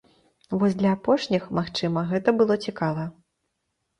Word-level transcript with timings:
Вось 0.61 0.77
для 0.77 0.93
апошніх, 0.97 1.43
магчыма, 1.59 2.03
гэта 2.13 2.29
было 2.39 2.57
цікава. 2.69 3.03